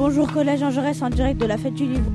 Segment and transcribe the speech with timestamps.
[0.00, 2.10] Bonjour Collège Jean Jaurès en direct de la fête du livre.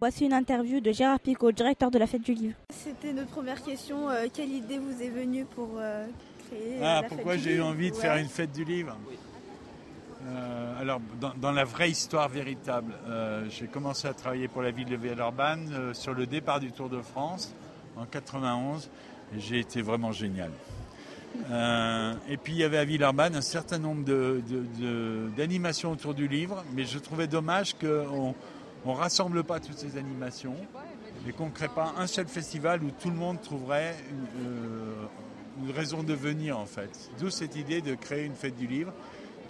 [0.00, 2.56] Voici une interview de Gérard Picot, directeur de la fête du livre.
[2.70, 4.10] C'était notre première question.
[4.10, 6.06] euh, quelle idée vous est venue pour euh,
[6.50, 8.00] créer Ah, la pourquoi fête du j'ai eu livre envie de Ouais.
[8.02, 8.96] faire une fête du livre?
[10.26, 14.70] Euh, Alors, dans, dans la vraie histoire véritable, euh, j'ai commencé à travailler pour la
[14.72, 17.54] ville de Villeurbanne euh, sur le départ du Tour de France
[17.96, 18.88] en 91
[19.36, 20.50] et j'ai été vraiment génial.
[21.50, 24.40] Euh, et puis il y avait à Villeurbanne un certain nombre de-
[24.78, 28.34] de- d'animations autour du livre, mais je trouvais dommage qu'on
[28.86, 30.54] ne rassemble pas toutes ces animations
[31.28, 34.94] et qu'on ne crée pas un seul festival où tout le monde trouverait une, euh,
[35.64, 37.10] une raison de venir en fait.
[37.18, 38.92] D'où cette idée de créer une fête du livre,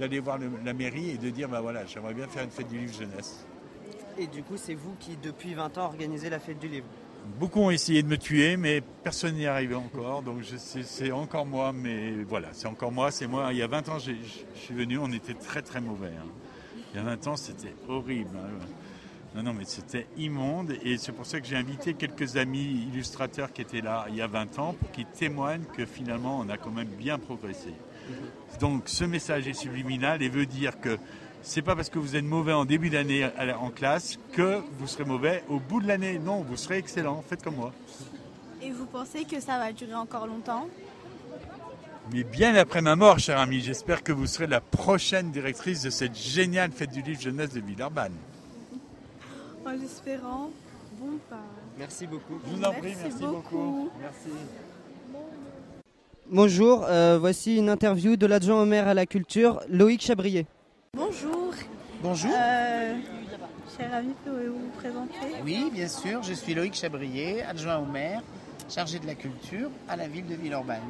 [0.01, 2.79] d'aller voir la mairie et de dire bah voilà, j'aimerais bien faire une fête du
[2.79, 3.45] livre jeunesse.
[4.17, 6.87] Et du coup, c'est vous qui, depuis 20 ans, organisez la fête du livre?
[7.39, 10.23] Beaucoup ont essayé de me tuer, mais personne n'y est arrivé encore.
[10.23, 13.49] Donc c'est encore moi, mais voilà, c'est encore moi, c'est moi.
[13.53, 14.13] Il y a 20 ans, je
[14.55, 16.13] suis venu, on était très très mauvais.
[16.19, 16.29] hein.
[16.93, 18.37] Il y a 20 ans, c'était horrible.
[18.37, 18.67] hein.
[19.35, 20.75] Non, non, mais c'était immonde.
[20.85, 24.23] Et c'est pour ça que j'ai invité quelques amis illustrateurs qui étaient là il y
[24.23, 27.71] a 20 ans pour qu'ils témoignent que finalement, on a quand même bien progressé.
[28.61, 30.99] Donc ce message est subliminal et veut dire que
[31.45, 33.29] c'est pas parce que vous êtes mauvais en début d'année
[33.61, 36.19] en classe que vous serez mauvais au bout de l'année.
[36.19, 37.23] Non, vous serez excellent.
[37.29, 37.73] Faites comme moi.
[38.63, 40.67] Et vous pensez que ça va durer encore longtemps?
[42.13, 45.91] Mais bien après ma mort, cher ami, j'espère que vous serez la prochaine directrice de
[45.91, 48.15] cette géniale fête du livre jeunesse de Villeurbanne.
[49.67, 50.51] En espérant.
[50.99, 51.37] Bon, bah.
[51.79, 52.41] Merci beaucoup.
[52.47, 53.57] Je vous en prie, Merci merci beaucoup.
[53.57, 53.91] beaucoup.
[54.01, 54.31] Merci.
[56.31, 60.47] Bonjour, euh, voici une interview de l'adjoint au maire à la culture, Loïc Chabrier.
[60.95, 61.34] Bonjour.
[62.05, 62.33] Bonjour.
[62.39, 62.97] Euh,
[63.79, 68.21] cher ami, pouvez-vous vous présenter Oui, bien sûr, je suis Loïc Chabrier, adjoint au maire,
[68.69, 70.83] chargé de la culture à la ville de Villeurbanne.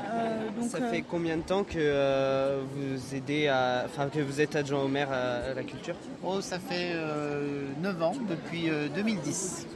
[0.00, 4.18] Euh, donc, Ça euh, fait combien de temps que euh, vous aidez à, enfin que
[4.18, 5.94] vous êtes adjoint au maire à, à la culture?
[6.24, 9.68] Oh, ça fait euh, 9 ans, depuis euh, 2010.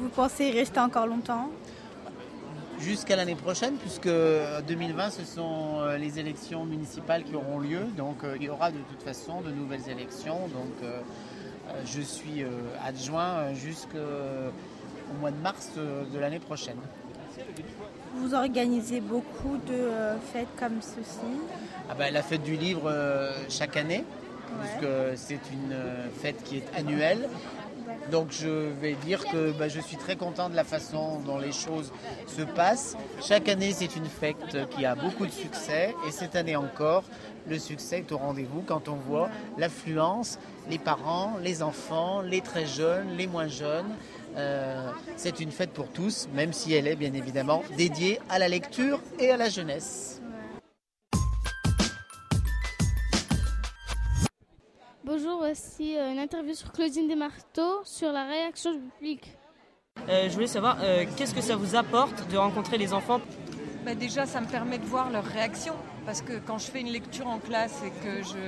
[0.00, 1.50] Vous pensez rester encore longtemps?
[2.80, 7.80] Jusqu'à l'année prochaine, puisque euh, 2020, ce sont euh, les élections municipales qui auront lieu.
[7.96, 10.40] Donc euh, il y aura de toute façon de nouvelles élections.
[10.48, 11.00] Donc euh,
[11.70, 12.48] euh, je suis euh,
[12.84, 13.98] adjoint jusqu'au
[15.20, 16.76] mois de mars euh, de l'année prochaine.
[18.16, 21.26] Vous organisez beaucoup de euh, fêtes comme ceci?
[21.90, 24.04] Ah ben, la fête du livre euh, chaque année,
[24.46, 24.68] Ouais.
[24.78, 27.28] puisque c'est une euh, fête qui est annuelle.
[28.10, 31.52] Donc je vais dire que bah, je suis très content de la façon dont les
[31.52, 31.92] choses
[32.26, 32.96] se passent.
[33.20, 37.04] Chaque année, c'est une fête qui a beaucoup de succès et cette année encore,
[37.48, 39.28] le succès est au rendez-vous quand on voit
[39.58, 40.38] l'affluence,
[40.70, 43.94] les parents, les enfants, les très jeunes, les moins jeunes.
[44.36, 48.48] Euh, c'est une fête pour tous, même si elle est bien évidemment dédiée à la
[48.48, 50.15] lecture et à la jeunesse.
[55.50, 59.32] Voici euh, une interview sur Claudine Desmarteaux sur la réaction du public.
[60.08, 63.20] Euh, je voulais savoir, euh, qu'est-ce que ça vous apporte de rencontrer les enfants?
[63.84, 65.74] Bah, déjà, ça me permet de voir leur réaction.
[66.04, 68.44] Parce que quand je fais une lecture en classe et que je,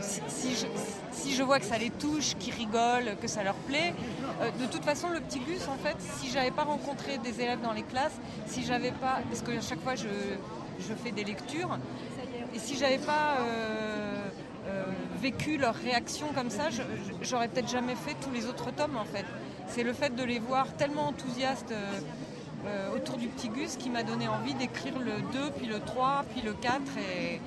[0.00, 0.66] je- si, je,
[1.12, 3.94] si je vois que ça les touche, qu'ils rigolent, que ça leur plaît,
[4.42, 7.60] euh, de toute façon, le petit Gus, en fait, si j'avais pas rencontré des élèves
[7.62, 10.08] dans les classes, si j'avais pas, parce qu'à chaque fois je,
[10.80, 11.78] je fais des lectures,
[12.52, 13.36] et si j'avais pas
[15.20, 16.64] vécu leur réaction comme ça,
[17.22, 19.24] j'aurais peut-être jamais fait tous les autres tomes, en fait.
[19.68, 21.72] C'est le fait de les voir tellement enthousiastes.
[21.72, 22.00] euh,
[22.66, 26.24] euh, autour du petit Gus qui m'a donné envie d'écrire le 2, puis le 3,
[26.32, 26.80] puis le 4.
[26.96, 27.38] Et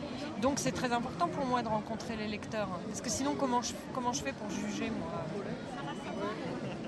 [0.44, 2.68] donc c'est très important pour moi de rencontrer les lecteurs.
[2.88, 5.26] Parce que sinon, comment je, comment je fais pour juger moi?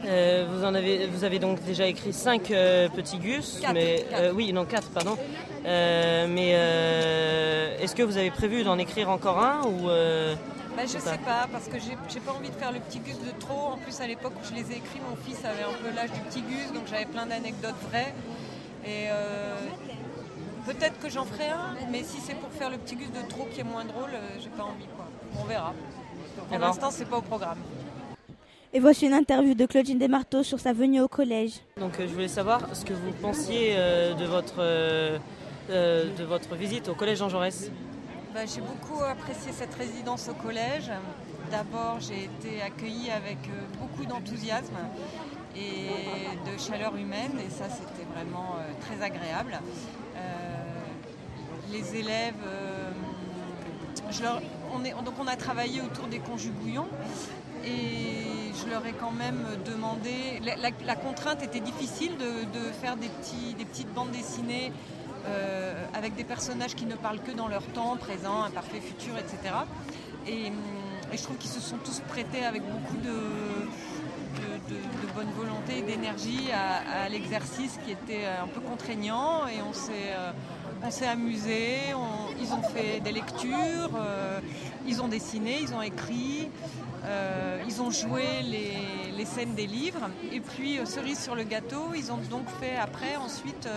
[0.05, 2.43] Euh, vous, en avez, vous avez donc déjà écrit 5
[2.95, 4.21] petits gus, Quatre, mais quatre.
[4.21, 5.17] euh, oui, non 4, pardon.
[5.65, 10.35] Euh, mais euh, est-ce que vous avez prévu d'en écrire encore un ou euh,
[10.75, 13.31] bah, Je sais pas, parce que j'ai pas envie de faire le petit Gus de
[13.39, 13.73] trop.
[13.73, 16.11] En plus, à l'époque où je les ai écrits, mon fils avait un peu l'âge
[16.11, 18.13] du petit Gus, donc j'avais plein d'anecdotes vraies.
[18.85, 19.55] Et euh,
[20.65, 23.47] peut-être que j'en ferai un, mais si c'est pour faire le petit Gus de trop
[23.51, 24.87] qui est moins drôle, euh, j'ai pas envie.
[24.95, 25.05] Quoi.
[25.39, 25.73] On verra.
[26.37, 27.57] Pour Alors l'instant, c'est pas au programme.
[28.71, 31.53] Et voici une interview de Claudine Desmarteaux sur sa venue au collège.
[31.79, 34.61] Donc euh, je voulais savoir ce que vous pensiez euh, de, votre,
[35.69, 37.71] de votre visite au collège Jean Jaurès.
[38.33, 40.91] Bah, j'ai beaucoup apprécié cette résidence au collège.
[41.51, 44.75] D'abord, j'ai été accueillie avec euh, beaucoup d'enthousiasme
[45.55, 49.59] et de chaleur humaine, et ça, c'était vraiment euh, très agréable.
[50.15, 50.19] Euh,
[51.71, 52.91] les élèves, euh,
[54.73, 56.87] on, donc on a travaillé autour des conjugouillons.
[57.65, 60.39] et je leur ai quand même demandé.
[60.85, 64.71] La, contrainte était difficile de, faire des petites bandes dessinées
[65.29, 69.55] euh, avec des personnages qui ne parlent que dans leur temps, présent, imparfait, futur, etc.
[70.27, 70.53] Et, hum,
[71.11, 73.13] et je trouve qu'ils se sont tous prêtés avec beaucoup de,
[75.15, 80.31] bonne volonté et d'énergie à, l'exercice qui était un peu contraignant et on s'est euh,
[80.83, 81.77] on s'est amusé,
[82.41, 84.39] ils ont fait des lectures, euh,
[84.87, 86.49] ils ont dessiné, ils ont écrit,
[87.05, 90.09] euh, ils ont joué les, les scènes des livres.
[90.31, 93.67] Et puis, euh, cerise sur le gâteau, ils ont donc fait après, ensuite,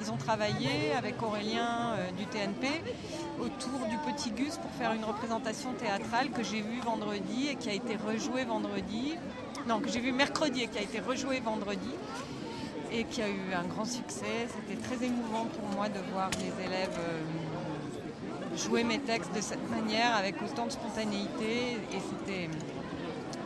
[0.00, 2.68] ils ont travaillé avec Aurélien du TNP
[3.40, 7.70] autour du Petit Gus pour faire une représentation théâtrale que j'ai vue vendredi et qui
[7.70, 9.14] a été rejouée vendredi.
[9.66, 11.90] Non, que j'ai vue mercredi et qui a été rejouée vendredi
[12.92, 14.46] et qui a eu un grand succès.
[14.48, 19.68] C'était très émouvant pour moi de voir les élèves euh, jouer mes textes de cette
[19.70, 21.78] manière avec autant de spontanéité.
[21.92, 22.48] Et c'était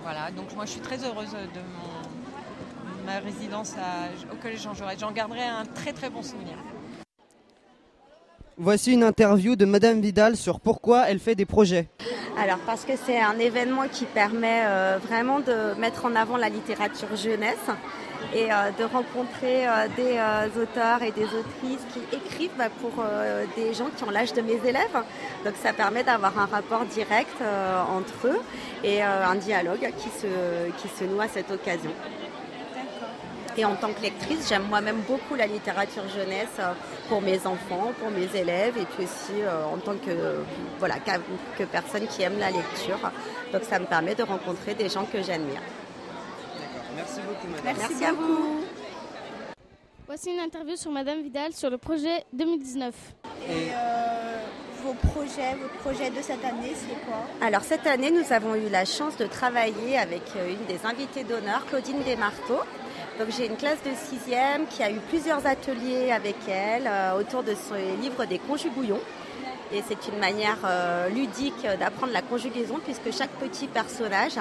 [0.02, 0.30] voilà.
[0.30, 4.98] Donc moi je suis très heureuse de mon- ma résidence à- au collège Jean Jaurès.
[4.98, 6.56] J'en garderai un très très bon souvenir.
[8.58, 11.88] Voici une interview de Madame Vidal sur pourquoi elle fait des projets.
[12.38, 16.48] Alors parce que c'est un événement qui permet euh, vraiment de mettre en avant la
[16.48, 17.68] littérature jeunesse
[18.34, 23.04] et euh, de rencontrer euh, des euh, auteurs et des autrices qui écrivent bah, pour
[23.56, 24.96] des gens qui ont l'âge de mes élèves.
[25.44, 27.36] Donc ça permet d'avoir un rapport direct
[27.90, 28.40] entre eux
[28.84, 31.90] et un dialogue qui se, qui se noue à cette occasion.
[33.56, 36.60] Et en tant que lectrice, j'aime moi-même beaucoup la littérature jeunesse
[37.08, 39.40] pour mes enfants, pour mes élèves et puis aussi
[39.72, 40.42] en tant que,
[40.78, 40.96] voilà,
[41.58, 42.98] que personne qui aime la lecture.
[43.52, 45.62] Donc ça me permet de rencontrer des gens que j'admire.
[46.96, 47.76] Merci beaucoup, Madame.
[47.78, 48.64] Merci, à vous.
[50.06, 52.94] Voici une interview sur Madame Vidal sur le projet 2019.
[53.48, 54.40] Et euh,
[54.82, 57.18] vos projets, votre projet de cette année, c'est quoi?
[57.46, 61.24] Alors cette année, nous avons eu la chance de travailler avec euh, une des invitées
[61.24, 62.62] d'honneur, Claudine Desmarteaux.
[63.18, 67.42] Donc j'ai une classe de sixième qui a eu plusieurs ateliers avec elle euh, autour
[67.42, 69.00] de son livre des conjugouillons.
[69.72, 74.38] Et c'est une manière euh, ludique d'apprendre la conjugaison puisque chaque petit personnage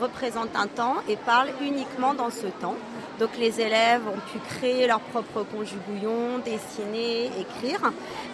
[0.00, 2.76] représente un temps et parle uniquement dans ce temps.
[3.18, 7.80] Donc les élèves ont pu créer leur propre conjugouillon, dessiner, écrire.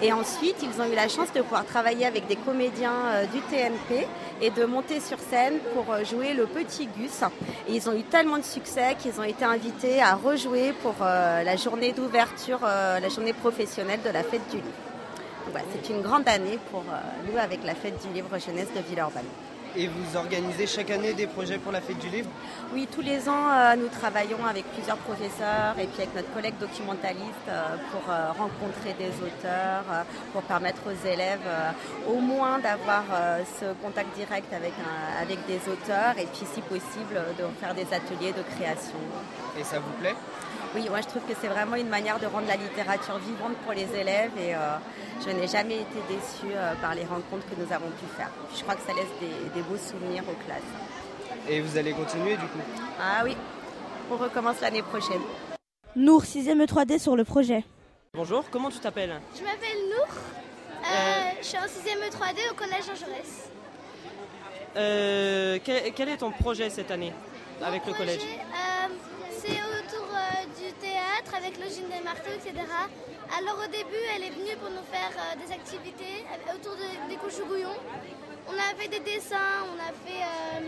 [0.02, 3.40] Et ensuite, ils ont eu la chance de pouvoir travailler avec des comédiens euh, du
[3.40, 4.06] TNP
[4.42, 7.22] et de monter sur scène pour euh, jouer le petit Gus.
[7.66, 11.42] Et ils ont eu tellement de succès qu'ils ont été invités à rejouer pour euh,
[11.42, 15.62] la journée d'ouverture, la journée professionnelle de la fête du livre.
[15.72, 16.82] C'est une grande année pour
[17.30, 19.24] nous avec la fête du livre jeunesse de Villeurbanne.
[19.76, 22.28] Et vous organisez chaque année des projets pour la fête du livre
[22.72, 26.54] Oui, tous les ans, euh, nous travaillons avec plusieurs professeurs et puis avec notre collègue
[26.60, 29.82] documentaliste euh, pour euh, rencontrer des auteurs,
[30.32, 31.40] pour permettre aux élèves
[32.08, 33.02] au moins d'avoir
[33.60, 37.86] ce contact direct avec, un- avec des auteurs et puis si possible de faire des
[37.92, 38.98] ateliers de création.
[39.58, 40.14] Et ça vous plaît?
[40.74, 43.72] Oui, moi je trouve que c'est vraiment une manière de rendre la littérature vivante pour
[43.72, 44.58] les élèves et euh,
[45.24, 48.28] je n'ai jamais été déçue euh, par les rencontres que nous avons pu faire.
[48.56, 50.62] Je crois que ça laisse des, des beaux souvenirs aux classes.
[51.48, 52.58] Et vous allez continuer du coup?
[53.00, 53.36] Ah oui,
[54.10, 55.20] on recommence l'année prochaine.
[55.94, 57.64] Nour, 6ème 3D sur le projet.
[58.14, 59.20] Bonjour, comment tu t'appelles?
[59.38, 60.08] Je m'appelle Nour.
[60.86, 63.48] Euh, Je suis en 6ème 3D au collège Jean Jaurès.
[64.76, 67.12] Euh, quel, quel est ton projet cette année
[67.64, 68.20] avec le collège?
[71.54, 72.52] Avec Logine des marteaux, etc.
[73.38, 77.16] Alors au début, elle est venue pour nous faire euh, des activités autour de- des
[77.16, 77.78] conjugouillons.
[78.48, 80.60] On a fait des dessins, on a fait euh,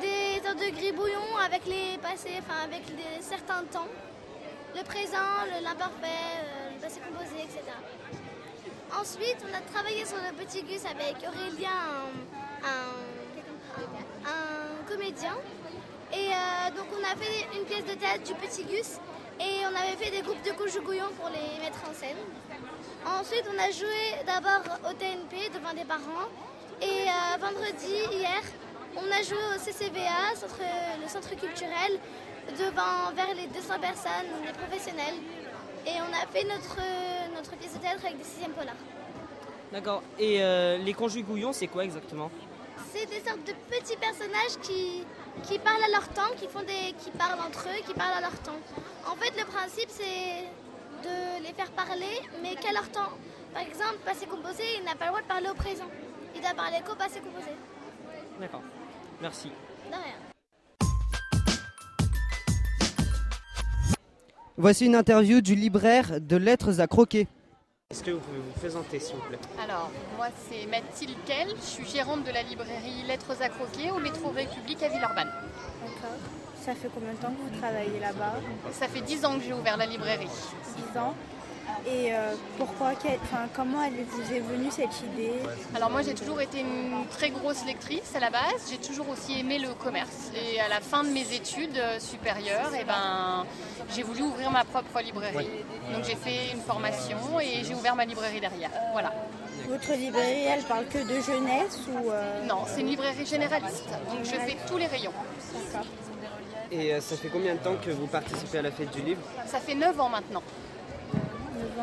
[0.00, 2.82] des sortes de gribouillons avec les passés, enfin avec
[3.20, 3.88] certains temps.
[4.74, 7.60] Le présent, l'imparfait, euh, le passé composé, etc.
[8.98, 11.70] Ensuite, on a travaillé sur le petit Gus avec Aurélien,
[12.64, 12.92] un,
[14.88, 15.36] comédien.
[16.12, 16.28] Et
[16.76, 18.98] donc, on a fait une pièce de théâtre du petit Gus
[19.40, 22.16] et on avait fait des groupes de conjugouillons pour les mettre en scène.
[23.06, 26.28] Ensuite, on a joué d'abord au TNP devant des parents.
[26.80, 28.40] Et euh, vendredi, hier,
[28.96, 30.58] on a joué au CCVA, centre-
[31.02, 31.98] le centre culturel,
[32.58, 35.16] devant vers les 200 personnes, les professionnels.
[35.86, 36.78] Et on a fait notre,
[37.34, 38.74] notre pièce de théâtre avec des sixièmes polars.
[39.72, 40.02] D'accord.
[40.18, 42.30] Et euh, les conjugouillons, c'est quoi exactement?
[42.92, 45.04] C'est des sortes de petits personnages qui,
[45.42, 48.20] qui parlent à leur temps, qui, font des, qui parlent entre eux, qui parlent à
[48.20, 48.58] leur temps.
[49.06, 50.44] En fait, le principe, c'est
[51.02, 53.12] de les faire parler, mais qu'à leur temps.
[53.52, 55.88] Par exemple, passé composé, il n'a pas le droit de parler au présent.
[56.34, 57.50] Il doit parler qu'au passé composé.
[58.40, 58.62] D'accord.
[59.20, 59.48] Merci.
[59.90, 60.34] De rien.
[64.56, 67.26] Voici une interview du libraire de Lettres à croquer.
[67.94, 71.54] Est-ce que vous pouvez vous présenter, s'il vous plaît Alors, moi, c'est Mathilde Kell.
[71.56, 75.30] Je suis gérante de la librairie Lettres à croquer au métro République à Villeurbanne.
[75.80, 76.18] D'accord.
[76.60, 78.40] Ça fait combien de temps que vous travaillez là-bas?
[78.72, 80.26] Ça fait 10 ans que j'ai ouvert la librairie.
[80.26, 81.14] 10 ans.
[81.86, 85.34] Et euh, pourquoi, enfin, comment elle vous est venue cette idée?
[85.74, 89.40] Alors moi j'ai toujours été une très grosse lectrice à la base, j'ai toujours aussi
[89.40, 93.44] aimé le commerce et à la fin de mes études euh, supérieures, eh ben,
[93.94, 95.50] j'ai voulu ouvrir ma propre librairie.
[95.92, 98.70] Donc j'ai fait une formation et j'ai ouvert ma librairie derrière.
[98.92, 99.12] Voilà.
[99.68, 104.24] Votre librairie, elle parle que de jeunesse ou euh, Non, c'est une librairie généraliste, donc
[104.24, 105.12] je fais tous les rayons.
[106.72, 109.20] Et ça fait combien de temps que vous participez à la fête du livre?
[109.46, 110.42] Ça fait 9 ans maintenant,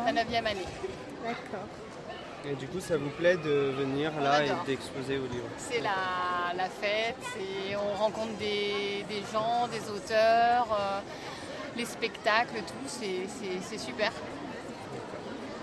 [0.04, 0.66] la 9e année.
[1.24, 1.66] D'accord.
[2.44, 6.52] Et du coup, ça vous plaît de venir là et d'exposer vos livres C'est la,
[6.56, 11.00] la fête, c'est- on rencontre des, des gens, des auteurs, euh,
[11.76, 14.10] les spectacles, tout, c'est- super.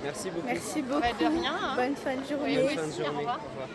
[0.04, 0.46] Merci beaucoup.
[0.48, 1.02] Merci beaucoup.
[1.02, 1.76] Bah, de rien, hein.
[1.76, 2.58] Bonne fin de journée.
[2.60, 3.18] Oui, Bonne fin de au journée.
[3.20, 3.40] revoir.
[3.40, 3.68] Au revoir.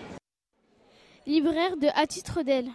[1.26, 2.68] Libraire de À titre d'elle.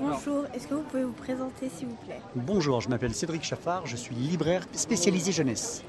[0.00, 3.86] Bonjour, est-ce que vous pouvez vous présenter s'il vous plaît Bonjour, je m'appelle Cédric Chaffard,
[3.86, 5.82] je suis libraire spécialisé jeunesse.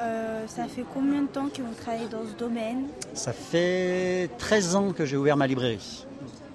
[0.00, 4.74] Euh, Ça fait combien de temps que vous travaillez dans ce domaine Ça fait 13
[4.76, 6.04] ans que j'ai ouvert ma librairie.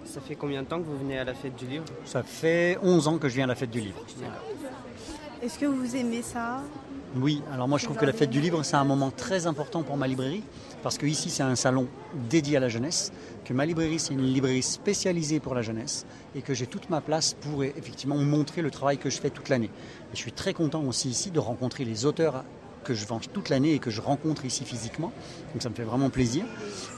[0.05, 2.77] Ça fait combien de temps que vous venez à la fête du livre Ça fait
[2.83, 4.03] 11 ans que je viens à la fête du livre.
[5.41, 6.61] Est-ce que vous aimez ça
[7.15, 9.83] Oui, alors moi je trouve que la fête du livre c'est un moment très important
[9.83, 10.41] pour ma librairie
[10.81, 11.87] parce que ici c'est un salon
[12.27, 13.11] dédié à la jeunesse,
[13.45, 17.01] que ma librairie c'est une librairie spécialisée pour la jeunesse et que j'ai toute ma
[17.01, 19.69] place pour effectivement montrer le travail que je fais toute l'année.
[20.11, 22.43] Et je suis très content aussi ici de rencontrer les auteurs
[22.83, 25.11] que je vends toute l'année et que je rencontre ici physiquement.
[25.53, 26.45] Donc ça me fait vraiment plaisir.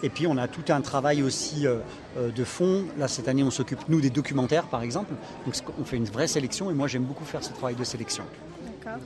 [0.02, 1.80] Et puis on a tout un travail aussi euh,
[2.18, 2.86] euh, de fond.
[2.98, 5.14] Là cette année on s'occupe nous des documentaires par exemple.
[5.46, 8.24] Donc on fait une vraie sélection et moi j'aime beaucoup faire ce travail de sélection.
[8.66, 9.02] D'accord.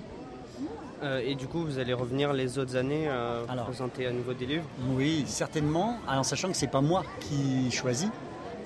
[1.01, 3.65] Euh, et du coup, vous allez revenir les autres années euh, Alors.
[3.65, 5.97] présenter à nouveau des livres Oui, certainement.
[6.07, 8.09] En sachant que c'est pas moi qui choisis.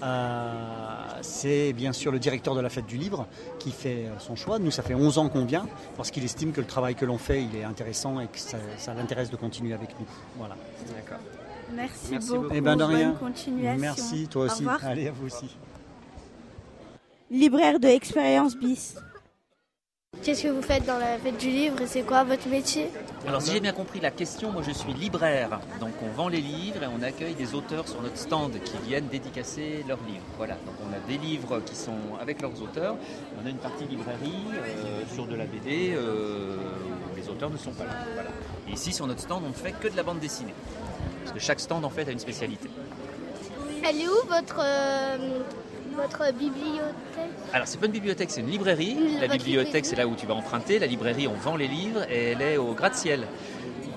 [0.04, 0.50] Euh,
[1.22, 3.26] c'est bien sûr le directeur de la fête du livre
[3.60, 4.60] qui fait euh, son choix.
[4.60, 7.18] Nous, ça fait 11 ans qu'on vient parce qu'il estime que le travail que l'on
[7.18, 10.06] fait, il est intéressant et que ça, ça l'intéresse de continuer avec nous.
[10.38, 10.58] Voilà.
[10.94, 11.24] D'accord.
[11.74, 12.42] Merci, Merci beaucoup.
[12.42, 12.56] beaucoup.
[12.56, 13.10] Eh ben, de rien.
[13.12, 13.80] Bonne continuation.
[13.82, 14.66] Merci, toi Au aussi.
[14.82, 15.56] Allez, à vous aussi.
[17.32, 18.96] Libraire de Expérience Bis.
[20.22, 22.90] Qu'est-ce que vous faites dans la fête du livre et c'est quoi votre métier
[23.28, 25.60] Alors si j'ai bien compris la question, moi je suis libraire.
[25.82, 29.08] Donc on vend les livres et on accueille des auteurs sur notre stand qui viennent
[29.08, 30.24] dédicacer leurs livres.
[30.38, 32.96] Voilà, donc on a des livres qui sont avec leurs auteurs.
[33.42, 36.56] On a une partie librairie euh, sur de la BD euh,
[37.12, 37.92] où les auteurs ne sont pas là.
[38.14, 38.30] Voilà.
[38.70, 40.54] Et ici sur notre stand on ne fait que de la bande dessinée.
[41.24, 42.70] Parce que chaque stand en fait a une spécialité.
[43.86, 45.18] Elle est où votre, euh,
[45.96, 48.98] votre bibliothèque Alors c'est pas une bibliothèque, c'est une librairie.
[49.00, 50.80] Une La bibliothèque c'est là où tu vas emprunter.
[50.80, 53.28] La librairie on vend les livres et elle est au gratte-ciel.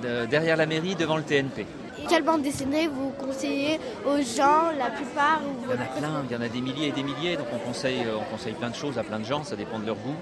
[0.03, 1.67] de- derrière la mairie devant le TNP.
[2.09, 6.35] Quelle bande dessinée vous conseillez aux gens, la plupart Il y en a plein, il
[6.35, 8.69] y en a des milliers et des milliers, donc on conseille, euh, on conseille plein
[8.69, 10.15] de choses à plein de gens, ça dépend de leur goût,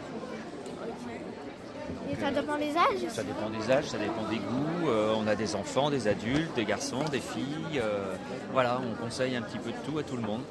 [2.11, 4.89] Et ça dépend des âges ça dépend des âges, ça dépend des goûts.
[4.89, 7.81] euh, on a des enfants, des adultes, des garçons, des filles.
[7.81, 8.15] euh,
[8.53, 10.43] voilà, on conseille un petit peu de tout à tout le monde.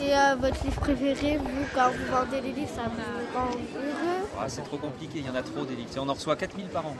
[0.00, 4.28] Et euh, votre livre préféré, vous, quand vous vendez les livres, ça vous rend heureux?
[4.40, 5.90] Ah, c'est trop compliqué, il y en a trop des livres.
[5.96, 6.96] On en reçoit 4000 par an.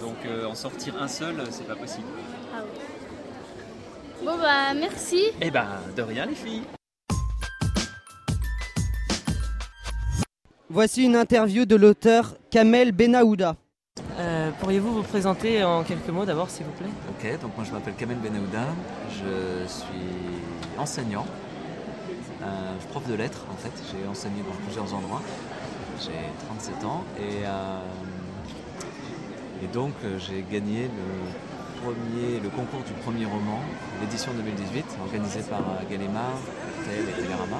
[0.00, 2.06] Donc euh, en sortir un seul, euh, c'est pas possible.
[2.52, 2.62] Ah
[4.24, 5.26] Bon bah merci.
[5.40, 5.66] Eh ben,
[5.96, 6.62] de rien les filles.
[10.68, 13.56] Voici une interview de l'auteur Kamel Benaouda.
[14.18, 16.88] Euh, Pourriez-vous vous présenter en quelques mots d'abord, s'il vous plaît?
[17.10, 18.66] Ok, donc moi je m'appelle Kamel Benaouda,
[19.10, 21.26] je suis enseignant,
[22.42, 25.22] euh, prof de lettres en fait, j'ai enseigné dans plusieurs endroits,
[26.00, 26.10] j'ai
[26.46, 27.78] 37 ans et, euh,
[29.62, 33.60] et donc euh, j'ai gagné le, premier, le concours du premier roman,
[34.00, 36.38] l'édition 2018, organisé par Gallimard,
[36.82, 37.58] RTL et Télérama.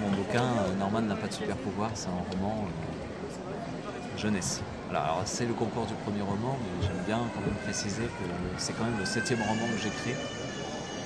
[0.00, 0.42] Mon bouquin,
[0.78, 2.66] Norman n'a pas de super pouvoir, c'est un roman
[4.18, 4.60] jeunesse.
[4.90, 8.24] Alors c'est le concours du premier roman, mais j'aime bien quand même préciser que
[8.58, 10.14] c'est quand même le septième roman que j'écris.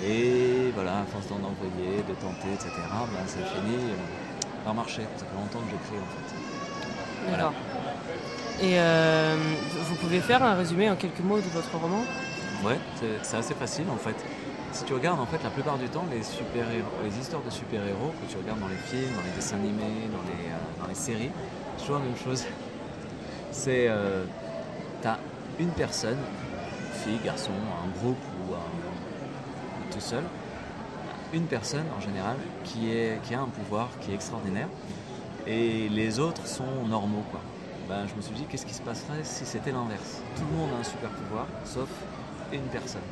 [0.05, 5.03] Et voilà, à force d'en envoyer, de tenter, etc., ben, ça finit euh, par marcher.
[5.17, 7.29] Ça fait longtemps que j'écris en fait.
[7.29, 7.53] Voilà.
[8.61, 9.37] Et euh,
[9.89, 12.03] vous pouvez faire un résumé en quelques mots de votre roman?
[12.65, 12.79] Ouais,
[13.23, 14.17] c'est- assez facile en fait.
[14.73, 18.13] Si tu regardes en fait la plupart du temps les super les histoires de super-héros
[18.21, 20.95] que tu regardes dans les films, dans les dessins animés, dans les, euh, dans les
[20.95, 21.31] séries,
[21.77, 22.45] c'est toujours la même chose.
[23.51, 24.25] C'est euh,
[25.03, 25.17] t'as
[25.59, 26.19] une personne,
[27.03, 28.59] fille, garçon, un groupe ou, un-
[29.91, 30.25] tout seul,
[31.33, 32.91] une personne en général qui,
[33.35, 34.69] a un pouvoir qui est extraordinaire
[35.47, 37.41] et les autres sont normaux quoi.
[37.89, 40.23] ben, je me suis dit qu'est-ce qui se passerait si c'était l'inverse?
[40.37, 41.89] Tout le monde a un super pouvoir, sauf
[42.53, 43.03] une personne.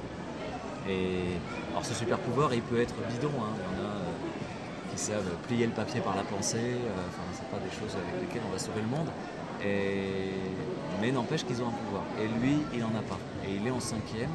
[0.89, 1.25] Et
[1.73, 3.31] alors ce super pouvoir, il peut être bidon.
[3.41, 3.53] hein.
[3.59, 6.59] Il y en a euh, qui savent plier le papier par la pensée.
[6.59, 9.09] euh, Enfin, c'est pas des choses avec lesquelles on va sauver le monde.
[11.01, 12.03] Mais n'empêche qu'ils ont un pouvoir.
[12.21, 13.19] Et lui, il en a pas.
[13.47, 14.31] Et il est en cinquième.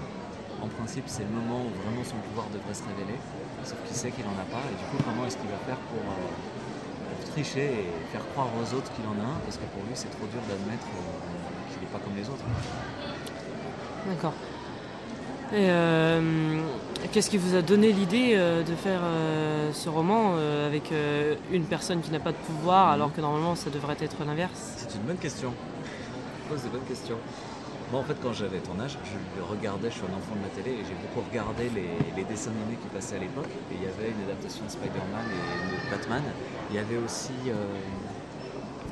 [0.62, 3.18] En principe, c'est le moment où vraiment son pouvoir devrait se révéler.
[3.64, 4.64] Sauf qu'il sait qu'il en a pas.
[4.70, 8.48] Et du coup, comment est-ce qu'il va faire pour, euh, pour tricher et faire croire
[8.56, 11.74] aux autres qu'il en a un Parce que pour lui, c'est trop dur d'admettre euh,
[11.74, 12.46] qu'il n'est pas comme les autres.
[14.08, 14.34] D'accord.
[15.54, 16.62] Et euh,
[17.12, 21.36] qu'est-ce qui vous a donné l'idée euh, de faire euh, ce roman euh, avec euh,
[21.52, 24.76] une personne qui n'a pas de pouvoir alors que normalement ça devrait être l'inverse?
[24.78, 25.54] C'est une bonne question.
[26.38, 27.18] Tu poses des bonnes questions.
[27.92, 30.44] Moi, en fait, quand j'avais ton âge, je le regardais, je suis un enfant de
[30.44, 33.52] la télé et j'ai beaucoup regardé les, dessins animés qui passaient à l'époque.
[33.70, 36.24] Et il y avait une adaptation de Spider-Man et de Batman.
[36.70, 37.34] Il y avait aussi.
[37.48, 37.54] euh,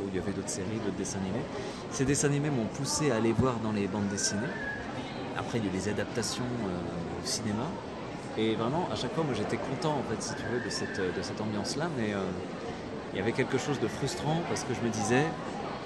[0.05, 1.45] il y avait d'autres séries, d'autres dessins animés.
[1.91, 4.51] Ces dessins animés m'ont poussé à aller voir dans les bandes dessinées.
[5.37, 7.67] Après, il y a eu les adaptations euh, au cinéma.
[8.37, 10.99] Et vraiment, à chaque fois, moi j'étais content, en fait, si tu veux, de cette,
[10.99, 11.87] de cette ambiance-là.
[11.97, 12.19] Mais euh,
[13.13, 15.23] il y avait quelque chose de frustrant parce que je me disais,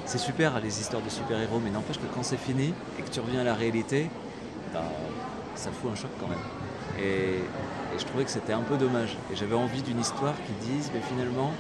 [0.05, 3.19] c'est super les histoires de super-héros, mais n'empêche que quand c'est fini et que tu
[3.19, 4.10] reviens à la réalité,
[4.74, 4.83] bah,
[5.55, 6.38] ça fout un choc quand même.
[7.00, 7.39] Et,
[7.98, 9.17] je trouvais que c'était un peu dommage.
[9.31, 11.51] Et j'avais envie d'une histoire qui dise, mais finalement,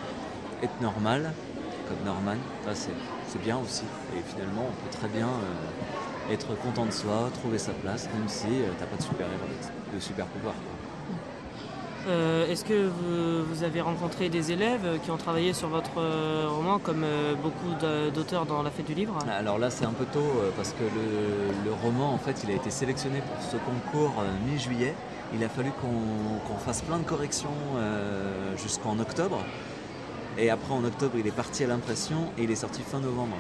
[0.63, 1.31] être normal,
[1.87, 2.37] comme Norman,
[2.73, 3.83] c'est bien aussi.
[4.17, 8.27] Et finalement, on peut très bien euh, être content de soi, trouver sa place, même
[8.27, 9.45] si euh, t'as pas de super-héros,
[9.91, 10.55] de, de super-pouvoir.
[12.07, 16.77] Euh, Est-ce que vous, avez rencontré des élèves qui ont travaillé sur votre euh, roman
[16.77, 19.17] comme euh, beaucoup d'a- d'auteurs dans la fête du livre?
[19.29, 22.69] Alors là, c'est un peu tôt parce que le, roman, en fait, il a été
[22.71, 24.93] sélectionné pour ce concours mi-juillet.
[25.33, 27.49] Il a fallu qu'on fasse plein de corrections
[28.61, 29.39] jusqu'en octobre.
[30.37, 33.37] Et après, en octobre, il est parti à l'impression et il est sorti fin novembre.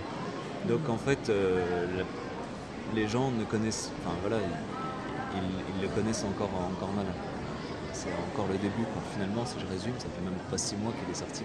[0.67, 1.31] Donc en fait,
[2.95, 4.37] les gens ne connaissent, enfin voilà,
[5.35, 5.41] ils-
[5.75, 7.05] ils le connaissent encore, encore mal.
[8.03, 8.83] C'est encore le début,
[9.13, 11.43] finalement, si je résume, ça fait même pas six mois qu'il est sorti.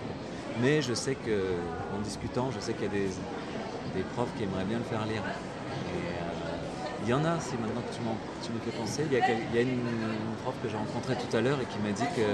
[0.61, 1.54] Mais je sais que,
[1.94, 3.11] en discutant, je sais qu'il y a des,
[3.94, 5.22] des profs qui aimeraient bien le faire lire.
[5.22, 6.28] Euh,
[7.04, 8.00] il y en a, si maintenant que tu,
[8.42, 9.87] tu me fais penser, il y a, une,
[10.42, 12.26] prof que j'ai rencontrée tout à l'heure et qui m'a dit que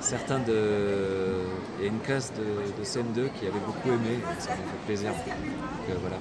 [0.00, 1.44] certains de.
[1.78, 4.86] Il y a une classe de, de CM2 qui avait beaucoup aimé, ça m'a fait
[4.86, 5.10] plaisir.
[5.10, 6.16] Euh, voilà.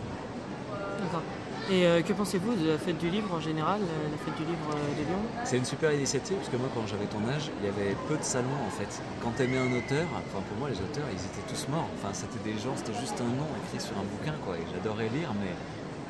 [0.99, 1.23] D'accord.
[1.71, 4.45] Et euh, que pensez-vous de la fête du livre en général, euh, la fête du
[4.45, 5.17] livre euh, de Lyon?
[5.45, 8.17] C'est une super initiative parce que moi, quand j'avais ton âge, il y avait peu
[8.17, 9.01] de salons en fait.
[9.23, 11.89] Quand tu aimais un auteur, enfin pour moi, les auteurs, ils étaient tous morts.
[11.97, 14.57] Enfin, c'était des gens, c'était juste un nom écrit sur un bouquin quoi.
[14.57, 15.57] Et j'adorais lire, mais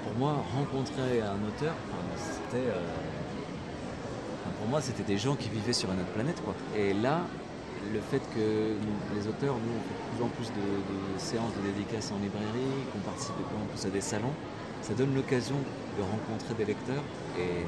[0.04, 1.74] pour moi, rencontrer un auteur,
[2.20, 2.68] c'était.
[4.60, 6.54] pour moi, c'était des gens qui vivaient sur une autre planète quoi.
[6.76, 7.22] Et là,
[7.94, 8.76] le fait que
[9.16, 12.20] les auteurs, nous, on fait de plus en plus de, de séances de dédicaces en
[12.20, 14.36] librairie, qu'on participe de plus en plus à des salons,
[14.86, 15.56] ça donne l'occasion
[15.98, 17.04] de rencontrer des lecteurs
[17.40, 17.66] et,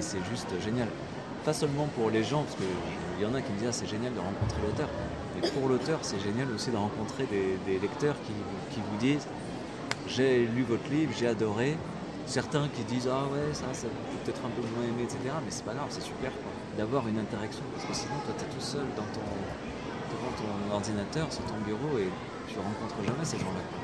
[0.00, 0.88] c'est juste génial.
[1.44, 3.86] Pas seulement pour les gens, parce qu'il y en a qui me disent ah, c'est
[3.86, 4.88] génial de rencontrer l'auteur,
[5.34, 9.28] mais pour l'auteur c'est génial aussi de rencontrer des, lecteurs qui, vous disent
[10.08, 11.76] j'ai lu votre livre, j'ai adoré.
[12.26, 13.88] Certains qui disent ah ouais ça, j'ai
[14.24, 15.18] peut-être un peu moins aimé, etc.
[15.44, 16.32] Mais c'est pas grave, c'est super
[16.76, 19.06] d'avoir une interaction, parce que sinon toi tu es tout seul dans
[20.10, 22.08] devant ton ordinateur, sur ton bureau et
[22.48, 23.83] tu rencontres jamais ces gens-là.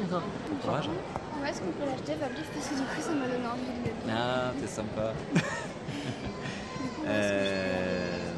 [0.00, 0.22] D'accord.
[0.48, 0.88] Bon courage.
[0.88, 3.88] Ouais, est-ce qu'on peut l'acheter, Fabrice Parce que du coup, ça m'a donné envie de
[3.88, 4.16] le lire.
[4.16, 5.12] Ah, t'es sympa.
[7.06, 8.30] Euh,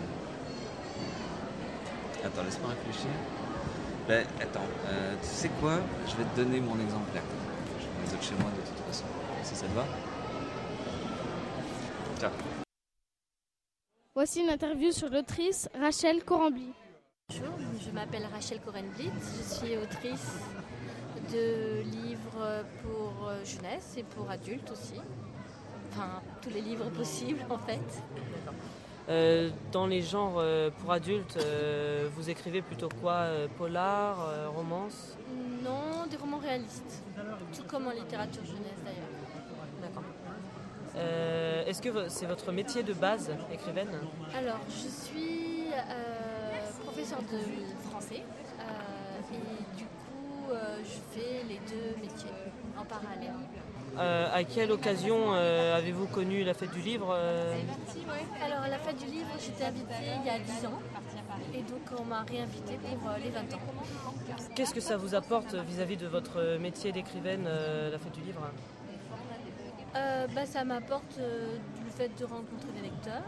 [2.24, 3.10] Attends, laisse-moi réfléchir.
[4.08, 5.78] Ben, attends, euh, tu sais quoi?
[6.06, 7.22] Je vais te donner mon exemplaire.
[7.80, 9.04] Je vais les autres chez moi de toute façon.
[9.42, 9.84] Si ça te va
[12.18, 12.30] Tiens.
[14.14, 16.72] Voici une interview sur l'autrice Rachel Corambly.
[17.30, 20.38] Bonjour, je m'appelle Rachel Corenblit, je suis autrice
[21.30, 25.00] de livres pour euh, jeunesse et pour adultes aussi.
[25.90, 28.02] Enfin, tous les livres possibles en fait.
[29.08, 33.26] Euh, Dans les genres euh, pour adultes, euh, vous écrivez plutôt quoi
[33.58, 34.16] Polar,
[34.54, 35.16] romance?
[35.62, 37.02] Non, des romans réalistes,
[37.54, 39.10] tout comme en littérature jeunesse d'ailleurs.
[39.80, 40.04] D'accord.
[41.66, 43.88] Est-ce que c'est votre métier de base, écrivaine?
[44.36, 45.70] Alors, je suis
[46.84, 48.22] professeure de français
[49.32, 50.11] et du coup,
[50.50, 52.30] euh, je fais les deux métiers
[52.78, 53.32] en parallèle.
[53.98, 57.54] Euh, À quelle occasion euh, avez-vous connu la fête du livre euh
[58.42, 60.80] Alors, la fête du livre, j'étais invitée il y a 10 ans
[61.54, 63.60] et donc on m'a réinvitée pour les 20 ans.
[64.54, 68.40] Qu'est-ce que ça vous apporte vis-à-vis de votre métier d'écrivaine, la fête du livre?
[69.94, 73.24] Bah, ça m'apporte le fait de rencontrer des lecteurs.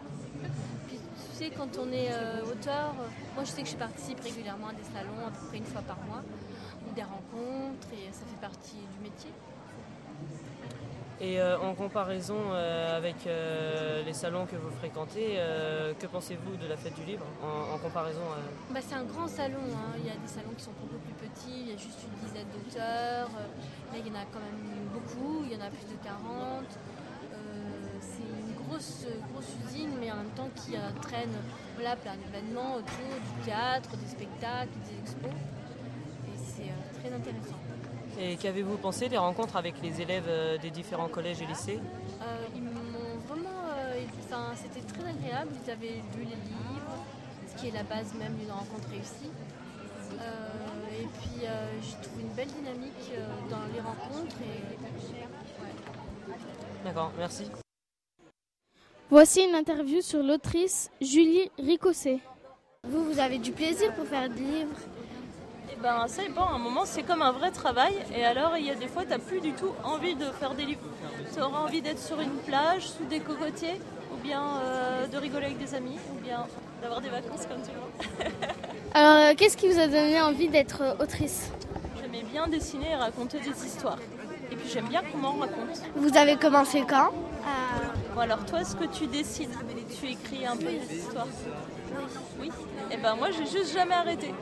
[0.88, 2.08] Puis tu sais, quand on est
[2.50, 2.94] auteur,
[3.34, 5.82] moi je sais que je participe régulièrement à des salons, à peu près une fois
[5.82, 6.22] par mois.
[6.94, 9.30] Des rencontres et ça fait partie du métier.
[11.20, 15.38] Et euh, en comparaison euh, avec euh, les salons que vous fréquentez,
[15.98, 18.72] que pensez-vous de la fête du livre en, en comparaison à...
[18.72, 19.94] Bah, c'est un grand salon, hein.
[19.98, 22.26] il y a des salons qui sont beaucoup plus petits, il y a juste une
[22.26, 23.30] dizaine d'auteurs,
[23.92, 26.64] là il y en a quand même beaucoup, il y en a plus de 40.
[27.34, 31.34] Euh, c'est une grosse, grosse usine, mais en même temps qui entraîne
[31.74, 33.06] voilà, plein d'événements autour
[33.38, 35.30] du théâtre, des spectacles, des expos.
[37.04, 37.56] Très intéressant.
[38.18, 41.80] Et qu'avez-vous pensé des rencontres avec les élèves euh, des différents collèges et lycées
[42.22, 43.50] Euh, ils m'ont vraiment.
[43.76, 45.50] euh, enfin, c'était très agréable.
[45.64, 46.96] Ils avaient lu les livres,
[47.48, 49.30] ce qui est la base même d'une rencontre réussie.
[50.20, 54.36] Euh, et puis euh, j'ai trouvé une belle dynamique euh, dans les rencontres.
[54.42, 54.78] Et,
[55.60, 55.68] ouais.
[56.84, 57.50] D'accord, merci.
[59.10, 62.20] Voici une interview sur l'autrice Julie Ricosset.
[62.86, 64.76] Vous, vous avez du plaisir pour faire des livres
[65.72, 66.46] Eh ben, ça dépend.
[66.46, 67.94] À un moment, c'est comme un vrai travail.
[68.16, 70.54] Et alors, il y a des fois, tu n'as plus du tout envie de faire
[70.54, 70.80] des livres.
[71.32, 73.80] Tu auras envie d'être sur une plage, sous des cocotiers,
[74.12, 76.46] ou bien euh, de rigoler avec des amis, ou bien
[76.82, 78.32] d'avoir des vacances comme tout le monde.
[78.94, 81.50] Alors, euh, qu'est-ce qui vous a donné envie d'être euh, autrice?
[82.00, 83.98] J'aimais bien dessiner et raconter des histoires.
[84.52, 85.82] Et puis, j'aime bien comment on raconte.
[85.96, 87.10] Vous avez commencé quand?
[88.14, 89.50] Bon, alors, toi, ce que tu dessines,
[90.00, 91.26] tu écris un peu des histoires
[92.40, 92.48] Oui?
[92.92, 94.32] Et ben, moi, j'ai juste jamais arrêté.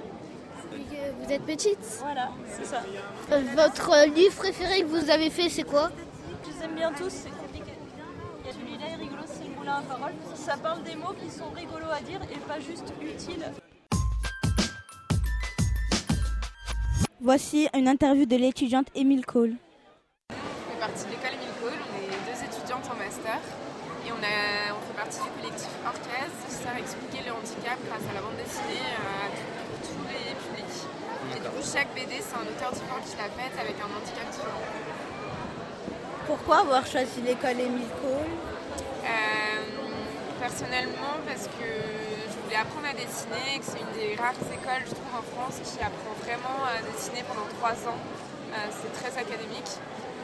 [1.25, 2.83] Vous êtes petite Voilà, c'est ça.
[3.31, 5.91] Euh, Votre livre préféré que vous avez fait, c'est quoi
[6.45, 7.73] Je les aime bien tous, c'est compliqué.
[8.41, 10.13] Il y a celui-là, il est rigolo, c'est le moulin à parole.
[10.35, 13.45] Ça parle des mots qui sont rigolos à dire et pas juste utiles.
[17.21, 19.55] Voici une interview de l'étudiante Émile Cole.
[31.73, 34.67] Chaque BD, c'est un auteur différent qui l'a faite avec un handicap différent.
[36.27, 38.33] Pourquoi avoir choisi l'école Émile Cole?
[39.05, 39.63] Euh,
[40.41, 41.67] personnellement, parce que
[42.29, 45.25] je voulais apprendre à dessiner et que c'est une des rares écoles, je trouve, en
[45.35, 47.99] France qui apprend vraiment à dessiner pendant trois ans.
[48.53, 49.73] Euh, c'est très académique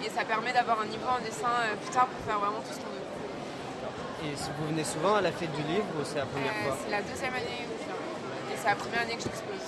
[0.04, 2.74] et ça permet d'avoir un niveau en dessin euh, plus tard pour faire vraiment tout
[2.76, 3.08] ce qu'on veut.
[4.28, 6.64] Et si vous venez souvent à la fête du livre ou c'est la première Euh,
[6.68, 6.76] fois?
[6.84, 7.98] c'est la deuxième année où je viens.
[8.52, 9.66] Et c'est la première année que j'expose.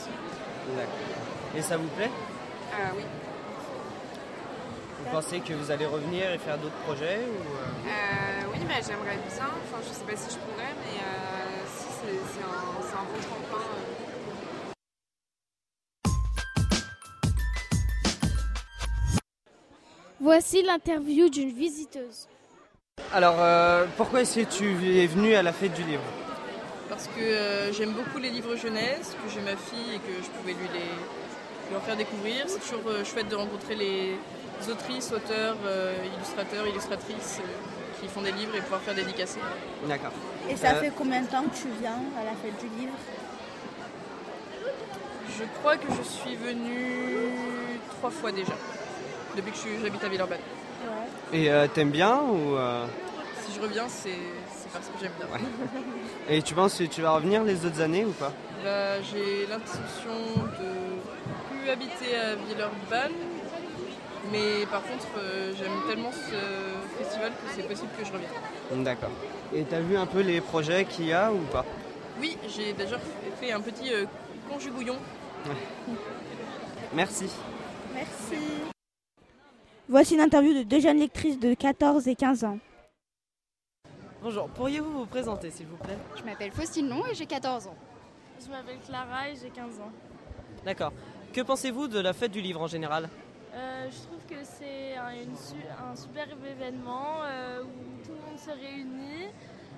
[0.77, 1.30] D'accord.
[1.57, 2.11] Et ça vous plaît
[2.73, 3.03] Euh, oui.
[5.05, 8.81] Vous pensez que vous allez revenir et faire d'autres projets ou euh, Euh, oui, mais
[8.87, 9.47] j'aimerais bien.
[9.47, 13.59] Enfin, je sais pas si je pourrais, mais euh, si c'est un, un bon tremplin.
[13.59, 14.73] euh.
[20.21, 22.29] Voici l'interview d'une visiteuse.
[23.13, 26.03] Alors, euh, pourquoi est-ce que tu es venu à la fête du livre?
[26.89, 30.29] Parce que euh, j'aime beaucoup les livres jeunesse, que j'ai ma fille et que je
[30.31, 30.81] pouvais lui, les,
[31.77, 32.45] en faire découvrir.
[32.47, 34.17] C'est toujours euh, chouette de rencontrer les
[34.71, 39.41] autrices, auteurs, euh, illustrateurs, illustratrices euh, qui font des livres et pouvoir faire dédicacer.
[39.87, 40.13] D'accord.
[40.49, 42.93] Et ça Euh, fait combien de temps que tu viens à la fête du livre?
[45.39, 47.29] Je crois que je suis venue
[47.99, 48.53] trois fois déjà,
[49.37, 50.39] depuis que j'habite à Villeurbanne.
[51.33, 52.85] Et euh, t'aimes bien ou euh,
[53.47, 54.11] Si je reviens, c'est
[54.73, 55.29] parce que j'aime bien.
[56.29, 58.33] Et tu penses que tu vas revenir les autres années ou pas?
[58.65, 60.89] Bah, J'ai l'intention de
[61.61, 63.12] plus habiter à Villeurbanne,
[64.33, 68.85] mais par contre, euh, j'aime tellement ce festival que c'est possible que je revienne.
[68.85, 69.11] D'accord.
[69.55, 71.64] Et t'as vu un peu les projets qu'il y a ou pas?
[72.18, 72.99] Oui, j'ai déjà
[73.40, 74.05] fait un petit euh,
[74.49, 74.96] conjugouillon.
[76.94, 77.27] Merci.
[77.94, 78.44] Merci.
[79.88, 82.59] Voici une interview de deux jeunes lectrices de 14 et 15 ans.
[84.23, 85.96] Bonjour, pourriez-vous vous présenter s'il vous plaît?
[86.16, 87.77] Je m'appelle Faustine Long et j'ai 14 ans.
[88.44, 89.90] Je m'appelle Clara et j'ai 15 ans.
[90.64, 90.92] D'accord.
[91.33, 93.09] Que pensez-vous de la fête du livre en général?
[93.55, 98.31] Euh, je trouve que c'est un, une su- un superbe événement euh, où tout le
[98.31, 99.27] monde se réunit.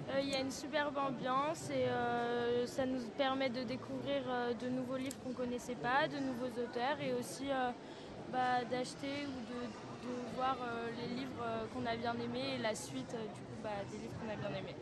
[0.08, 4.54] Euh, Il y a une superbe ambiance et euh, ça nous permet de découvrir euh,
[4.54, 7.70] de nouveaux livres qu'on ne connaissait pas, de nouveaux auteurs et aussi euh,
[8.32, 12.62] bah, d'acheter ou de, de voir euh, les livres euh, qu'on a bien aimés et
[12.62, 14.76] la suite euh, du coup bah, des livres qu'on a bien aimés.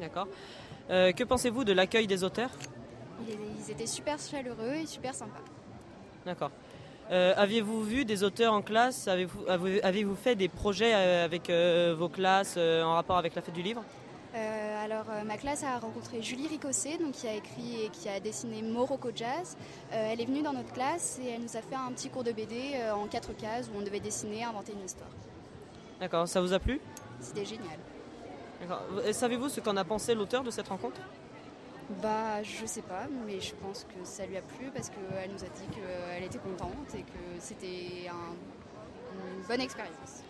[0.00, 0.26] D'accord.
[0.90, 2.50] Euh, que pensez-vous de l'accueil des auteurs?
[3.28, 5.40] Ils, ils étaient super chaleureux et super sympas.
[6.26, 6.50] D'accord.
[7.10, 9.08] Euh, Aviez-vous vu des auteurs en classe?
[9.08, 13.34] Avez-vous avez- avez-vous fait des projets euh, avec euh, vos classes euh, en rapport avec
[13.34, 13.82] la fête du livre?
[14.82, 18.60] Alors, ma classe a rencontré Julie Ricosset, donc, qui a écrit et qui a dessiné
[18.62, 19.56] Morocco Jazz.
[19.92, 22.32] Elle est venue dans notre classe et elle nous a fait un petit cours de
[22.32, 25.08] BD en quatre cases où on devait dessiner, inventer une histoire.
[26.00, 26.26] D'accord.
[26.28, 26.80] Ça vous a plu?
[27.20, 27.78] C'était génial.
[28.60, 28.82] D'accord.
[29.12, 31.00] Savez-vous ce qu'en a pensé l'auteur de cette rencontre?
[32.02, 35.42] Bah, je sais pas, mais je pense que ça lui a plu parce qu'elle nous
[35.44, 38.34] a dit qu'elle était contente et que c'était un-
[39.36, 40.22] une bonne expérience.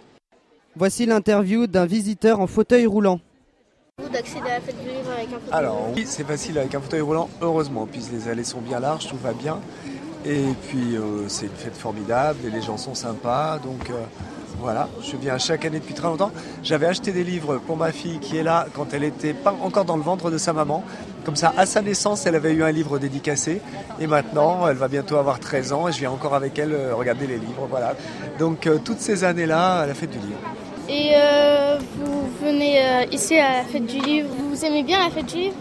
[0.77, 3.21] Voici l'interview d'un visiteur en fauteuil roulant.
[4.13, 6.81] d'accéder à la fête du livre avec un fauteuil Alors oui, c'est facile avec un
[6.81, 9.61] fauteuil roulant, heureusement, puisque les allées sont bien larges, tout va bien.
[10.25, 13.59] Et puis euh, c'est une fête formidable et les gens sont sympas.
[13.61, 14.03] Donc euh,
[14.65, 16.33] voilà, je viens chaque année depuis très longtemps.
[16.63, 19.85] J'avais acheté des livres pour ma fille qui est là quand elle était pas encore
[19.85, 20.83] dans le ventre de sa maman.
[21.23, 23.61] Comme ça, à sa naissance, elle avait eu un livre dédicacé.
[24.01, 26.95] Et maintenant, elle va bientôt avoir 13 ans et je viens encore avec elle euh,
[26.95, 27.67] regarder les livres.
[27.69, 27.95] Voilà.
[28.39, 30.41] Donc euh, toutes ces années-là, à la fête du livre.
[30.89, 32.81] Et euh, vous venez
[33.13, 34.31] ici à la fête du livre.
[34.51, 35.57] Vous aimez bien la fête du livre?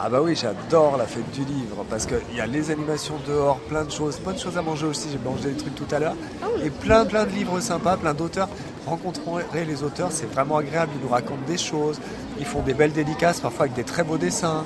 [0.00, 3.58] Ah bah oui, j'adore la fête du livre parce qu'il y a les animations dehors,
[3.68, 5.08] plein de choses, plein de choses à manger aussi.
[5.10, 6.14] J'ai mangé des trucs tout à l'heure.
[6.62, 8.48] Et plein plein de livres sympas, plein d'auteurs.
[8.86, 10.92] Rencontrer les auteurs, c'est vraiment agréable.
[10.94, 12.00] Ils nous racontent des choses,
[12.38, 14.64] ils font des belles dédicaces, parfois avec des très beaux dessins.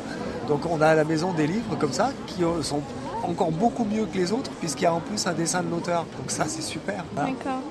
[0.48, 2.82] Donc on a à la maison des livres comme ça qui euh, sont
[3.22, 6.04] encore beaucoup mieux que les autres puisqu'il y a en plus un dessin de l'auteur.
[6.18, 7.04] Donc ça c'est super.
[7.16, 7.62] D'accord.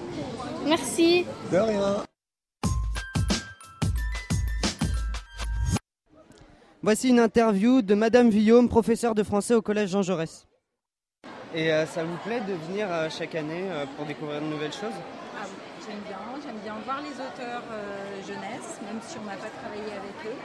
[0.65, 1.27] Merci.
[1.51, 2.10] De rien.
[6.83, 10.47] Voici une interview de Madame Villaume, professeure de français au collège Jean Jaurès.
[11.53, 14.73] Et euh, ça vous plaît de venir euh, chaque année euh, pour découvrir de nouvelles
[14.73, 14.97] choses?
[15.37, 19.37] Ah oui, j'aime bien, j'aime bien voir les auteurs euh, jeunesse, même si on n'a
[19.37, 20.39] pas travaillé avec eux.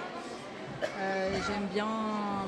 [0.84, 1.88] Euh, j'aime bien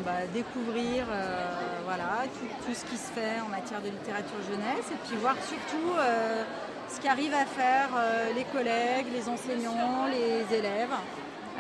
[0.05, 1.49] bah, découvrir euh,
[1.87, 5.37] voilà, tout, tout ce qui se fait en matière de littérature jeunesse et puis voir
[5.37, 6.45] surtout euh,
[6.91, 10.93] ce qu'arrivent à faire euh, les collègues, les enseignants, les élèves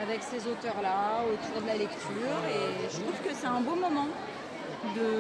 [0.01, 4.09] avec ces auteurs-là autour de la lecture et je trouve que c'est un beau moment
[4.95, 5.11] de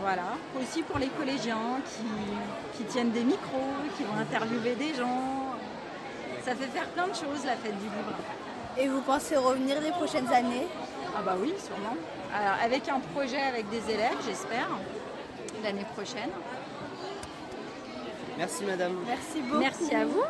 [0.00, 5.54] voilà aussi pour les collégiens qui, qui tiennent des micros, qui vont interviewer des gens.
[6.44, 8.16] Ça fait faire plein de choses la fête du livre.
[8.76, 10.66] Et vous pensez revenir les prochaines années?
[11.16, 11.96] Ah bah oui, sûrement.
[12.34, 14.68] Alors avec un projet avec des élèves, j'espère,
[15.62, 16.30] l'année prochaine.
[18.38, 18.96] Merci Madame.
[19.06, 19.60] Merci beaucoup.
[19.60, 20.24] Merci à vous.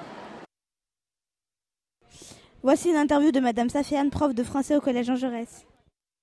[2.65, 5.67] Voici une interview de Madame Safiane, prof de français au collège Jean Jaurès.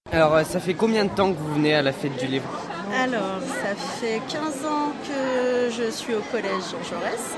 [0.10, 2.48] Alors euh, ça fait combien de temps que vous venez à la fête du livre?
[2.98, 7.36] Alors, ça fait 15 ans que je suis au collège Jean Jaurès.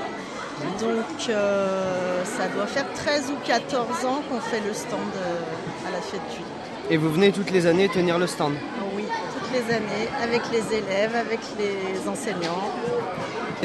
[0.80, 5.90] Donc, euh, ça doit faire 13 ou 14 ans qu'on fait le stand euh, à
[5.90, 6.48] la fête du livre.
[6.88, 8.54] Et vous venez toutes les années tenir le stand?
[8.94, 12.70] Oui, toutes les années, avec les élèves, avec les enseignants.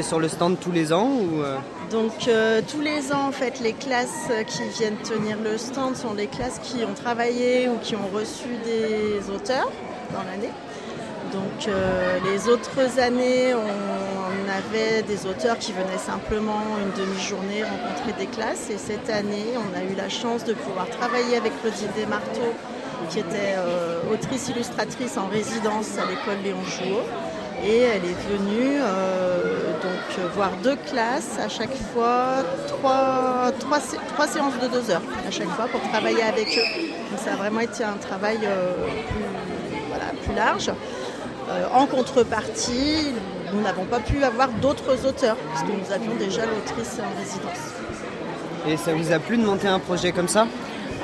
[0.00, 1.10] Sur le stand tous les ans
[1.42, 1.56] euh,
[1.90, 6.14] Donc, euh, tous les ans, en fait, les classes qui viennent tenir le stand sont
[6.14, 9.70] les classes qui ont travaillé ou qui ont reçu des auteurs
[10.12, 10.52] dans l'année.
[11.32, 18.12] Donc euh, les autres années, on avait des auteurs qui venaient simplement une demi-journée rencontrer
[18.18, 18.70] des classes.
[18.70, 22.54] Et cette année, on a eu la chance de pouvoir travailler avec Claudine Desmarteaux,
[23.10, 27.02] qui était euh, autrice illustratrice en résidence à l'école Léon Jouot.
[27.64, 33.98] Et elle est venue euh, donc voir deux classes à chaque fois, trois, trois, sé-
[34.14, 36.86] trois séances de deux heures à chaque fois pour travailler avec eux.
[37.10, 38.72] Donc ça a vraiment été un travail euh,
[40.24, 40.70] plus, large.
[41.50, 43.12] Euh, en contrepartie,
[43.52, 47.72] nous n'avons pas pu avoir d'autres auteurs, parce que nous avions déjà l'autrice en résidence.
[48.68, 50.46] Et ça vous a plu de monter un projet comme ça?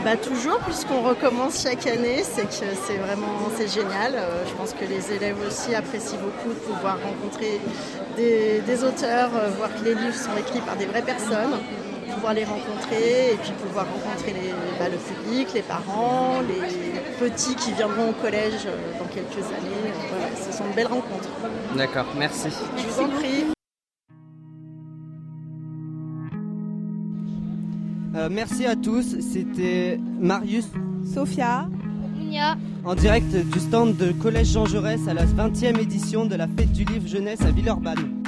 [0.05, 2.53] Bah, toujours, puisqu'on recommence chaque année, c'est que
[2.87, 4.13] c'est vraiment c'est génial.
[4.15, 7.59] Euh, je pense que les élèves aussi apprécient beaucoup de pouvoir rencontrer
[8.15, 11.57] des, des auteurs, euh, voir que les livres sont écrits par des vraies personnes,
[12.13, 17.55] pouvoir les rencontrer et puis pouvoir rencontrer les, bah, le public, les parents, les petits
[17.55, 19.91] qui viendront au collège euh, dans quelques années.
[20.11, 21.31] Voilà, ce sont de belles rencontres.
[21.75, 22.49] D'accord, merci.
[22.77, 23.54] Je vous en prie.
[28.15, 30.67] Euh, merci à tous, c'était Marius,
[31.13, 31.69] Sophia,
[32.17, 32.57] Mounia.
[32.85, 36.73] en direct du stand de Collège Jean Jaurès à la 20e édition de la fête
[36.73, 38.24] du livre jeunesse à Villeurbanne.